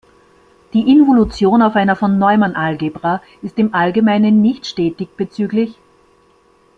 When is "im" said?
3.59-3.75